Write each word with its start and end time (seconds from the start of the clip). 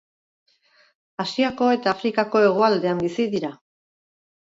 Asiako 1.23 1.67
eta 1.73 1.91
Afrikako 1.97 2.41
hegoaldean 2.45 3.03
bizi 3.05 3.27
dira. 3.35 3.53